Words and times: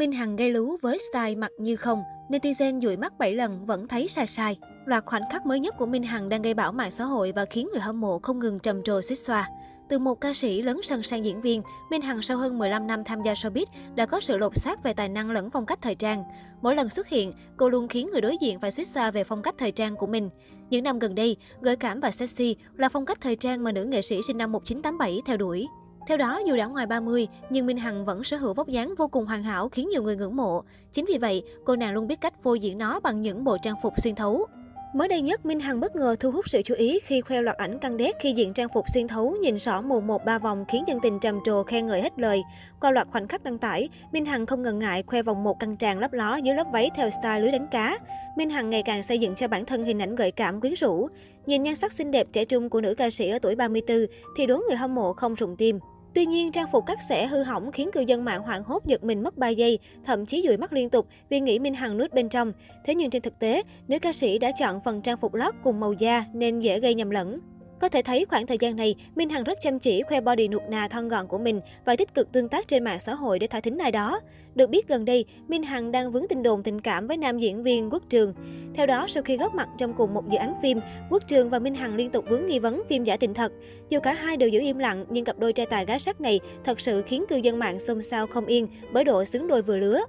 Minh 0.00 0.12
Hằng 0.12 0.36
gây 0.36 0.50
lú 0.50 0.76
với 0.82 0.98
style 0.98 1.34
mặt 1.34 1.52
như 1.58 1.76
không, 1.76 2.02
netizen 2.28 2.80
dụi 2.80 2.96
mắt 2.96 3.18
7 3.18 3.34
lần 3.34 3.66
vẫn 3.66 3.88
thấy 3.88 4.08
sai 4.08 4.26
sai. 4.26 4.58
Loạt 4.84 5.04
khoảnh 5.06 5.22
khắc 5.32 5.46
mới 5.46 5.60
nhất 5.60 5.74
của 5.78 5.86
Minh 5.86 6.02
Hằng 6.02 6.28
đang 6.28 6.42
gây 6.42 6.54
bão 6.54 6.72
mạng 6.72 6.90
xã 6.90 7.04
hội 7.04 7.32
và 7.36 7.44
khiến 7.44 7.68
người 7.72 7.80
hâm 7.80 8.00
mộ 8.00 8.18
không 8.18 8.38
ngừng 8.38 8.58
trầm 8.58 8.82
trồ 8.82 9.02
xích 9.02 9.18
xoa. 9.18 9.48
Từ 9.88 9.98
một 9.98 10.20
ca 10.20 10.32
sĩ 10.32 10.62
lớn 10.62 10.80
sân 10.84 11.02
sang 11.02 11.24
diễn 11.24 11.40
viên, 11.40 11.62
Minh 11.90 12.02
Hằng 12.02 12.22
sau 12.22 12.36
hơn 12.36 12.58
15 12.58 12.86
năm 12.86 13.04
tham 13.04 13.22
gia 13.22 13.34
showbiz 13.34 13.64
đã 13.94 14.06
có 14.06 14.20
sự 14.20 14.36
lột 14.36 14.56
xác 14.56 14.82
về 14.82 14.92
tài 14.92 15.08
năng 15.08 15.30
lẫn 15.30 15.50
phong 15.50 15.66
cách 15.66 15.78
thời 15.82 15.94
trang. 15.94 16.24
Mỗi 16.62 16.76
lần 16.76 16.88
xuất 16.88 17.08
hiện, 17.08 17.32
cô 17.56 17.68
luôn 17.68 17.88
khiến 17.88 18.06
người 18.12 18.20
đối 18.20 18.36
diện 18.40 18.60
phải 18.60 18.72
suýt 18.72 18.84
xoa 18.84 19.10
về 19.10 19.24
phong 19.24 19.42
cách 19.42 19.54
thời 19.58 19.72
trang 19.72 19.96
của 19.96 20.06
mình. 20.06 20.30
Những 20.70 20.84
năm 20.84 20.98
gần 20.98 21.14
đây, 21.14 21.36
gợi 21.60 21.76
cảm 21.76 22.00
và 22.00 22.10
sexy 22.10 22.56
là 22.76 22.88
phong 22.88 23.06
cách 23.06 23.18
thời 23.20 23.36
trang 23.36 23.64
mà 23.64 23.72
nữ 23.72 23.84
nghệ 23.84 24.02
sĩ 24.02 24.22
sinh 24.22 24.38
năm 24.38 24.52
1987 24.52 25.20
theo 25.26 25.36
đuổi. 25.36 25.66
Theo 26.06 26.16
đó, 26.16 26.40
dù 26.46 26.56
đã 26.56 26.66
ngoài 26.66 26.86
30, 26.86 27.28
nhưng 27.50 27.66
Minh 27.66 27.76
Hằng 27.76 28.04
vẫn 28.04 28.24
sở 28.24 28.36
hữu 28.36 28.54
vóc 28.54 28.68
dáng 28.68 28.94
vô 28.98 29.08
cùng 29.08 29.26
hoàn 29.26 29.42
hảo 29.42 29.68
khiến 29.68 29.88
nhiều 29.88 30.02
người 30.02 30.16
ngưỡng 30.16 30.36
mộ. 30.36 30.62
Chính 30.92 31.04
vì 31.08 31.18
vậy, 31.18 31.42
cô 31.64 31.76
nàng 31.76 31.92
luôn 31.94 32.06
biết 32.06 32.20
cách 32.20 32.42
phô 32.42 32.54
diễn 32.54 32.78
nó 32.78 33.00
bằng 33.00 33.22
những 33.22 33.44
bộ 33.44 33.56
trang 33.62 33.74
phục 33.82 33.92
xuyên 34.02 34.14
thấu. 34.14 34.46
Mới 34.92 35.08
đây 35.08 35.20
nhất, 35.20 35.46
Minh 35.46 35.60
Hằng 35.60 35.80
bất 35.80 35.96
ngờ 35.96 36.16
thu 36.20 36.30
hút 36.30 36.48
sự 36.48 36.62
chú 36.64 36.74
ý 36.74 36.98
khi 37.04 37.20
khoe 37.20 37.42
loạt 37.42 37.56
ảnh 37.56 37.78
căng 37.78 37.96
đét 37.96 38.14
khi 38.20 38.32
diện 38.32 38.52
trang 38.52 38.68
phục 38.74 38.84
xuyên 38.94 39.08
thấu 39.08 39.36
nhìn 39.42 39.56
rõ 39.56 39.80
mù 39.80 40.00
một 40.00 40.24
ba 40.24 40.38
vòng 40.38 40.64
khiến 40.68 40.84
dân 40.86 40.98
tình 41.02 41.20
trầm 41.20 41.38
trồ 41.44 41.62
khen 41.62 41.86
ngợi 41.86 42.02
hết 42.02 42.18
lời. 42.18 42.42
Qua 42.80 42.90
loạt 42.90 43.06
khoảnh 43.10 43.28
khắc 43.28 43.42
đăng 43.42 43.58
tải, 43.58 43.88
Minh 44.12 44.24
Hằng 44.24 44.46
không 44.46 44.62
ngần 44.62 44.78
ngại 44.78 45.02
khoe 45.06 45.22
vòng 45.22 45.44
một 45.44 45.58
căng 45.58 45.76
tràn 45.76 45.98
lấp 45.98 46.12
ló 46.12 46.36
dưới 46.36 46.54
lớp 46.54 46.66
váy 46.72 46.90
theo 46.96 47.10
style 47.10 47.40
lưới 47.40 47.52
đánh 47.52 47.66
cá. 47.70 47.98
Minh 48.36 48.50
Hằng 48.50 48.70
ngày 48.70 48.82
càng 48.82 49.02
xây 49.02 49.18
dựng 49.18 49.34
cho 49.34 49.48
bản 49.48 49.64
thân 49.64 49.84
hình 49.84 50.02
ảnh 50.02 50.14
gợi 50.14 50.30
cảm 50.30 50.60
quyến 50.60 50.72
rũ. 50.74 51.08
Nhìn 51.46 51.62
nhan 51.62 51.76
sắc 51.76 51.92
xinh 51.92 52.10
đẹp 52.10 52.26
trẻ 52.32 52.44
trung 52.44 52.70
của 52.70 52.80
nữ 52.80 52.94
ca 52.94 53.10
sĩ 53.10 53.28
ở 53.28 53.38
tuổi 53.38 53.56
34 53.56 53.98
thì 54.36 54.46
đố 54.46 54.58
người 54.68 54.76
hâm 54.76 54.94
mộ 54.94 55.12
không 55.12 55.34
rụng 55.34 55.56
tim. 55.56 55.78
Tuy 56.14 56.26
nhiên, 56.26 56.52
trang 56.52 56.66
phục 56.72 56.86
cắt 56.86 56.98
xẻ 57.08 57.26
hư 57.26 57.42
hỏng 57.42 57.72
khiến 57.72 57.90
cư 57.92 58.00
dân 58.00 58.24
mạng 58.24 58.42
hoảng 58.42 58.64
hốt 58.64 58.86
giật 58.86 59.04
mình 59.04 59.22
mất 59.22 59.38
3 59.38 59.48
giây, 59.48 59.78
thậm 60.04 60.26
chí 60.26 60.42
dụi 60.46 60.56
mắt 60.56 60.72
liên 60.72 60.90
tục 60.90 61.06
vì 61.28 61.40
nghĩ 61.40 61.58
Minh 61.58 61.74
Hằng 61.74 61.98
nuốt 61.98 62.12
bên 62.12 62.28
trong. 62.28 62.52
Thế 62.84 62.94
nhưng 62.94 63.10
trên 63.10 63.22
thực 63.22 63.38
tế, 63.38 63.62
nữ 63.88 63.98
ca 63.98 64.12
sĩ 64.12 64.38
đã 64.38 64.52
chọn 64.58 64.80
phần 64.84 65.02
trang 65.02 65.16
phục 65.20 65.34
lót 65.34 65.54
cùng 65.62 65.80
màu 65.80 65.92
da 65.92 66.24
nên 66.34 66.60
dễ 66.60 66.80
gây 66.80 66.94
nhầm 66.94 67.10
lẫn. 67.10 67.38
Có 67.80 67.88
thể 67.88 68.02
thấy 68.02 68.26
khoảng 68.28 68.46
thời 68.46 68.58
gian 68.60 68.76
này, 68.76 68.94
Minh 69.14 69.30
Hằng 69.30 69.44
rất 69.44 69.58
chăm 69.60 69.78
chỉ 69.78 70.02
khoe 70.02 70.20
body 70.20 70.48
nụt 70.48 70.62
nà 70.68 70.88
thon 70.88 71.08
gọn 71.08 71.26
của 71.26 71.38
mình 71.38 71.60
và 71.84 71.96
tích 71.96 72.14
cực 72.14 72.32
tương 72.32 72.48
tác 72.48 72.68
trên 72.68 72.84
mạng 72.84 73.00
xã 73.00 73.14
hội 73.14 73.38
để 73.38 73.46
thả 73.46 73.60
thính 73.60 73.78
ai 73.78 73.92
đó. 73.92 74.20
Được 74.54 74.70
biết 74.70 74.88
gần 74.88 75.04
đây, 75.04 75.24
Minh 75.48 75.62
Hằng 75.62 75.92
đang 75.92 76.12
vướng 76.12 76.28
tin 76.28 76.42
đồn 76.42 76.62
tình 76.62 76.80
cảm 76.80 77.06
với 77.06 77.16
nam 77.16 77.38
diễn 77.38 77.62
viên 77.62 77.90
Quốc 77.90 78.02
Trường. 78.08 78.34
Theo 78.74 78.86
đó, 78.86 79.06
sau 79.08 79.22
khi 79.22 79.36
góp 79.36 79.54
mặt 79.54 79.68
trong 79.78 79.94
cùng 79.94 80.14
một 80.14 80.30
dự 80.30 80.38
án 80.38 80.54
phim, 80.62 80.80
Quốc 81.10 81.22
Trường 81.26 81.50
và 81.50 81.58
Minh 81.58 81.74
Hằng 81.74 81.96
liên 81.96 82.10
tục 82.10 82.24
vướng 82.28 82.46
nghi 82.46 82.58
vấn 82.58 82.82
phim 82.88 83.04
giả 83.04 83.16
tình 83.16 83.34
thật. 83.34 83.52
Dù 83.88 84.00
cả 84.00 84.12
hai 84.12 84.36
đều 84.36 84.48
giữ 84.48 84.60
im 84.60 84.78
lặng, 84.78 85.04
nhưng 85.10 85.24
cặp 85.24 85.38
đôi 85.38 85.52
trai 85.52 85.66
tài 85.66 85.86
gái 85.86 85.98
sắc 86.00 86.20
này 86.20 86.40
thật 86.64 86.80
sự 86.80 87.02
khiến 87.02 87.24
cư 87.28 87.36
dân 87.36 87.58
mạng 87.58 87.80
xôn 87.80 88.02
xao 88.02 88.26
không 88.26 88.46
yên 88.46 88.68
bởi 88.92 89.04
độ 89.04 89.24
xứng 89.24 89.48
đôi 89.48 89.62
vừa 89.62 89.76
lứa. 89.76 90.00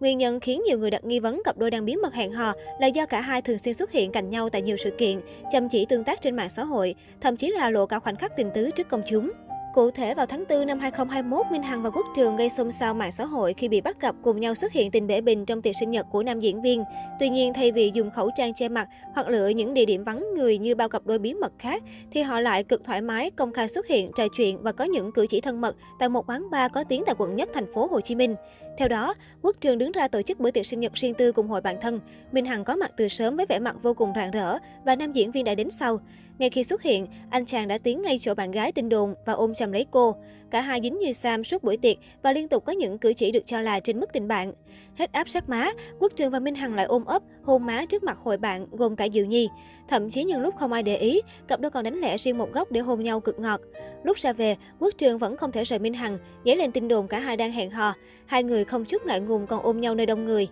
Nguyên 0.00 0.18
nhân 0.18 0.40
khiến 0.40 0.62
nhiều 0.66 0.78
người 0.78 0.90
đặt 0.90 1.04
nghi 1.04 1.20
vấn 1.20 1.42
cặp 1.44 1.58
đôi 1.58 1.70
đang 1.70 1.84
bí 1.84 1.96
mật 1.96 2.14
hẹn 2.14 2.32
hò 2.32 2.52
là 2.80 2.86
do 2.86 3.06
cả 3.06 3.20
hai 3.20 3.42
thường 3.42 3.58
xuyên 3.58 3.74
xuất 3.74 3.92
hiện 3.92 4.12
cạnh 4.12 4.30
nhau 4.30 4.48
tại 4.48 4.62
nhiều 4.62 4.76
sự 4.76 4.90
kiện, 4.90 5.20
chăm 5.52 5.68
chỉ 5.68 5.86
tương 5.86 6.04
tác 6.04 6.22
trên 6.22 6.36
mạng 6.36 6.50
xã 6.50 6.64
hội, 6.64 6.94
thậm 7.20 7.36
chí 7.36 7.50
là 7.50 7.70
lộ 7.70 7.86
cả 7.86 7.98
khoảnh 7.98 8.16
khắc 8.16 8.36
tình 8.36 8.50
tứ 8.54 8.70
trước 8.70 8.88
công 8.88 9.02
chúng. 9.06 9.30
Cụ 9.78 9.90
thể, 9.90 10.14
vào 10.14 10.26
tháng 10.26 10.44
4 10.48 10.66
năm 10.66 10.78
2021, 10.78 11.46
Minh 11.50 11.62
Hằng 11.62 11.82
và 11.82 11.90
Quốc 11.90 12.06
Trường 12.16 12.36
gây 12.36 12.50
xôn 12.50 12.72
xao 12.72 12.94
mạng 12.94 13.12
xã 13.12 13.24
hội 13.24 13.54
khi 13.54 13.68
bị 13.68 13.80
bắt 13.80 14.00
gặp 14.00 14.14
cùng 14.22 14.40
nhau 14.40 14.54
xuất 14.54 14.72
hiện 14.72 14.90
tình 14.90 15.06
bể 15.06 15.20
bình 15.20 15.44
trong 15.44 15.62
tiệc 15.62 15.74
sinh 15.80 15.90
nhật 15.90 16.06
của 16.10 16.22
nam 16.22 16.40
diễn 16.40 16.62
viên. 16.62 16.84
Tuy 17.20 17.28
nhiên, 17.28 17.52
thay 17.54 17.72
vì 17.72 17.90
dùng 17.94 18.10
khẩu 18.10 18.30
trang 18.36 18.54
che 18.54 18.68
mặt 18.68 18.88
hoặc 19.14 19.28
lựa 19.28 19.48
những 19.48 19.74
địa 19.74 19.84
điểm 19.84 20.04
vắng 20.04 20.34
người 20.34 20.58
như 20.58 20.74
bao 20.74 20.88
cặp 20.88 21.06
đôi 21.06 21.18
bí 21.18 21.34
mật 21.34 21.52
khác, 21.58 21.82
thì 22.10 22.22
họ 22.22 22.40
lại 22.40 22.64
cực 22.64 22.84
thoải 22.84 23.00
mái, 23.00 23.30
công 23.30 23.52
khai 23.52 23.68
xuất 23.68 23.86
hiện, 23.86 24.10
trò 24.16 24.28
chuyện 24.36 24.62
và 24.62 24.72
có 24.72 24.84
những 24.84 25.12
cử 25.12 25.26
chỉ 25.30 25.40
thân 25.40 25.60
mật 25.60 25.76
tại 25.98 26.08
một 26.08 26.28
quán 26.28 26.50
bar 26.50 26.72
có 26.72 26.84
tiếng 26.84 27.02
tại 27.06 27.14
quận 27.18 27.36
nhất 27.36 27.48
thành 27.54 27.72
phố 27.74 27.86
Hồ 27.86 28.00
Chí 28.00 28.14
Minh. 28.14 28.34
Theo 28.78 28.88
đó, 28.88 29.14
Quốc 29.42 29.56
Trường 29.60 29.78
đứng 29.78 29.92
ra 29.92 30.08
tổ 30.08 30.22
chức 30.22 30.40
bữa 30.40 30.50
tiệc 30.50 30.66
sinh 30.66 30.80
nhật 30.80 30.94
riêng 30.94 31.14
tư 31.14 31.32
cùng 31.32 31.48
hội 31.48 31.60
bạn 31.60 31.76
thân. 31.80 32.00
Minh 32.32 32.44
Hằng 32.44 32.64
có 32.64 32.76
mặt 32.76 32.90
từ 32.96 33.08
sớm 33.08 33.36
với 33.36 33.46
vẻ 33.46 33.58
mặt 33.58 33.76
vô 33.82 33.94
cùng 33.94 34.12
rạng 34.16 34.30
rỡ 34.30 34.58
và 34.84 34.96
nam 34.96 35.12
diễn 35.12 35.30
viên 35.30 35.44
đã 35.44 35.54
đến 35.54 35.68
sau. 35.70 35.98
Ngay 36.38 36.50
khi 36.50 36.64
xuất 36.64 36.82
hiện, 36.82 37.06
anh 37.30 37.46
chàng 37.46 37.68
đã 37.68 37.78
tiến 37.78 38.02
ngay 38.02 38.18
chỗ 38.20 38.34
bạn 38.34 38.50
gái 38.50 38.72
tin 38.72 38.88
đồn 38.88 39.14
và 39.26 39.32
ôm 39.32 39.54
chầm 39.54 39.72
lấy 39.72 39.86
cô. 39.90 40.14
Cả 40.50 40.60
hai 40.60 40.80
dính 40.82 40.98
như 40.98 41.12
Sam 41.12 41.44
suốt 41.44 41.64
buổi 41.64 41.76
tiệc 41.76 41.96
và 42.22 42.32
liên 42.32 42.48
tục 42.48 42.64
có 42.64 42.72
những 42.72 42.98
cử 42.98 43.12
chỉ 43.12 43.30
được 43.30 43.46
cho 43.46 43.60
là 43.60 43.80
trên 43.80 44.00
mức 44.00 44.12
tình 44.12 44.28
bạn. 44.28 44.52
Hết 44.96 45.12
áp 45.12 45.28
sát 45.28 45.48
má, 45.48 45.70
Quốc 45.98 46.12
Trường 46.16 46.30
và 46.30 46.40
Minh 46.40 46.54
Hằng 46.54 46.74
lại 46.74 46.86
ôm 46.86 47.04
ấp, 47.04 47.22
hôn 47.42 47.66
má 47.66 47.84
trước 47.88 48.02
mặt 48.02 48.18
hội 48.18 48.36
bạn 48.36 48.66
gồm 48.70 48.96
cả 48.96 49.08
Diệu 49.12 49.24
Nhi. 49.24 49.48
Thậm 49.88 50.10
chí 50.10 50.24
những 50.24 50.40
lúc 50.40 50.56
không 50.56 50.72
ai 50.72 50.82
để 50.82 50.96
ý, 50.96 51.20
cặp 51.48 51.60
đôi 51.60 51.70
còn 51.70 51.84
đánh 51.84 52.00
lẻ 52.00 52.16
riêng 52.16 52.38
một 52.38 52.52
góc 52.52 52.72
để 52.72 52.80
hôn 52.80 53.02
nhau 53.02 53.20
cực 53.20 53.38
ngọt. 53.38 53.60
Lúc 54.04 54.18
ra 54.18 54.32
về, 54.32 54.56
Quốc 54.78 54.94
Trường 54.98 55.18
vẫn 55.18 55.36
không 55.36 55.52
thể 55.52 55.64
rời 55.64 55.78
Minh 55.78 55.94
Hằng, 55.94 56.18
dấy 56.44 56.56
lên 56.56 56.72
tin 56.72 56.88
đồn 56.88 57.08
cả 57.08 57.18
hai 57.18 57.36
đang 57.36 57.52
hẹn 57.52 57.70
hò. 57.70 57.94
Hai 58.26 58.42
người 58.42 58.64
không 58.64 58.84
chút 58.84 59.02
ngại 59.06 59.20
ngùng 59.20 59.46
còn 59.46 59.62
ôm 59.62 59.80
nhau 59.80 59.94
nơi 59.94 60.06
đông 60.06 60.24
người. 60.24 60.48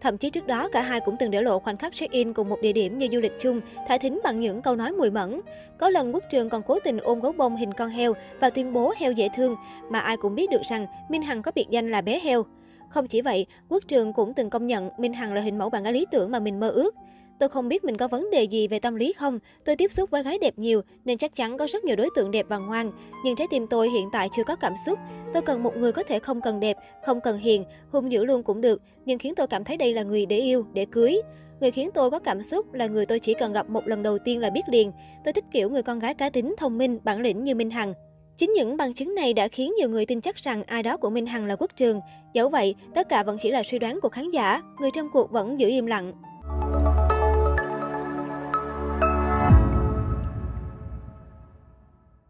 Thậm 0.00 0.18
chí 0.18 0.30
trước 0.30 0.46
đó, 0.46 0.68
cả 0.72 0.82
hai 0.82 1.00
cũng 1.00 1.16
từng 1.18 1.30
để 1.30 1.42
lộ 1.42 1.58
khoảnh 1.58 1.76
khắc 1.76 1.92
check-in 1.92 2.32
cùng 2.32 2.48
một 2.48 2.60
địa 2.62 2.72
điểm 2.72 2.98
như 2.98 3.08
du 3.12 3.20
lịch 3.20 3.32
chung, 3.40 3.60
thả 3.88 3.98
thính 3.98 4.20
bằng 4.24 4.40
những 4.40 4.62
câu 4.62 4.76
nói 4.76 4.92
mùi 4.92 5.10
mẫn. 5.10 5.40
Có 5.78 5.90
lần 5.90 6.14
Quốc 6.14 6.24
Trường 6.30 6.48
còn 6.48 6.62
cố 6.62 6.78
tình 6.84 6.98
ôm 6.98 7.20
gấu 7.20 7.32
bông 7.32 7.56
hình 7.56 7.72
con 7.72 7.88
heo 7.88 8.12
và 8.40 8.50
tuyên 8.50 8.72
bố 8.72 8.92
heo 8.98 9.12
dễ 9.12 9.28
thương, 9.36 9.56
mà 9.90 9.98
ai 9.98 10.16
cũng 10.16 10.34
biết 10.34 10.50
được 10.50 10.62
rằng 10.70 10.86
Minh 11.08 11.22
Hằng 11.22 11.42
có 11.42 11.52
biệt 11.54 11.66
danh 11.70 11.90
là 11.90 12.00
bé 12.00 12.20
heo. 12.20 12.44
Không 12.88 13.06
chỉ 13.06 13.20
vậy, 13.20 13.46
Quốc 13.68 13.82
Trường 13.88 14.12
cũng 14.12 14.34
từng 14.34 14.50
công 14.50 14.66
nhận 14.66 14.90
Minh 14.98 15.12
Hằng 15.12 15.32
là 15.32 15.40
hình 15.40 15.58
mẫu 15.58 15.70
bạn 15.70 15.82
gái 15.82 15.92
lý 15.92 16.06
tưởng 16.10 16.30
mà 16.30 16.38
mình 16.38 16.60
mơ 16.60 16.68
ước. 16.68 16.94
Tôi 17.40 17.48
không 17.48 17.68
biết 17.68 17.84
mình 17.84 17.96
có 17.96 18.08
vấn 18.08 18.30
đề 18.30 18.44
gì 18.44 18.68
về 18.68 18.78
tâm 18.78 18.94
lý 18.94 19.12
không. 19.12 19.38
Tôi 19.64 19.76
tiếp 19.76 19.92
xúc 19.92 20.10
với 20.10 20.22
gái 20.22 20.38
đẹp 20.38 20.54
nhiều 20.58 20.80
nên 21.04 21.18
chắc 21.18 21.34
chắn 21.34 21.58
có 21.58 21.66
rất 21.66 21.84
nhiều 21.84 21.96
đối 21.96 22.08
tượng 22.14 22.30
đẹp 22.30 22.46
và 22.48 22.58
ngoan. 22.58 22.92
Nhưng 23.24 23.36
trái 23.36 23.46
tim 23.50 23.66
tôi 23.66 23.88
hiện 23.88 24.08
tại 24.12 24.28
chưa 24.36 24.44
có 24.44 24.56
cảm 24.56 24.72
xúc. 24.86 24.98
Tôi 25.32 25.42
cần 25.42 25.62
một 25.62 25.76
người 25.76 25.92
có 25.92 26.02
thể 26.02 26.18
không 26.18 26.40
cần 26.40 26.60
đẹp, 26.60 26.76
không 27.06 27.20
cần 27.20 27.38
hiền, 27.38 27.64
hung 27.92 28.12
dữ 28.12 28.24
luôn 28.24 28.42
cũng 28.42 28.60
được, 28.60 28.82
nhưng 29.04 29.18
khiến 29.18 29.34
tôi 29.34 29.46
cảm 29.46 29.64
thấy 29.64 29.76
đây 29.76 29.92
là 29.92 30.02
người 30.02 30.26
để 30.26 30.38
yêu, 30.38 30.66
để 30.72 30.86
cưới. 30.92 31.20
Người 31.60 31.70
khiến 31.70 31.90
tôi 31.94 32.10
có 32.10 32.18
cảm 32.18 32.42
xúc 32.42 32.74
là 32.74 32.86
người 32.86 33.06
tôi 33.06 33.18
chỉ 33.20 33.34
cần 33.34 33.52
gặp 33.52 33.70
một 33.70 33.88
lần 33.88 34.02
đầu 34.02 34.18
tiên 34.18 34.40
là 34.40 34.50
biết 34.50 34.62
liền. 34.68 34.92
Tôi 35.24 35.32
thích 35.32 35.44
kiểu 35.52 35.70
người 35.70 35.82
con 35.82 35.98
gái 35.98 36.14
cá 36.14 36.30
tính, 36.30 36.54
thông 36.58 36.78
minh, 36.78 36.98
bản 37.04 37.20
lĩnh 37.20 37.44
như 37.44 37.54
Minh 37.54 37.70
Hằng. 37.70 37.94
Chính 38.36 38.52
những 38.52 38.76
bằng 38.76 38.94
chứng 38.94 39.14
này 39.14 39.34
đã 39.34 39.48
khiến 39.48 39.72
nhiều 39.78 39.88
người 39.88 40.06
tin 40.06 40.20
chắc 40.20 40.36
rằng 40.36 40.62
ai 40.62 40.82
đó 40.82 40.96
của 40.96 41.10
Minh 41.10 41.26
Hằng 41.26 41.46
là 41.46 41.56
quốc 41.56 41.70
trường. 41.76 42.00
Dẫu 42.34 42.48
vậy, 42.48 42.74
tất 42.94 43.08
cả 43.08 43.22
vẫn 43.22 43.36
chỉ 43.40 43.50
là 43.50 43.62
suy 43.62 43.78
đoán 43.78 44.00
của 44.02 44.08
khán 44.08 44.30
giả, 44.30 44.62
người 44.80 44.90
trong 44.90 45.08
cuộc 45.12 45.30
vẫn 45.30 45.60
giữ 45.60 45.68
im 45.68 45.86
lặng. 45.86 46.12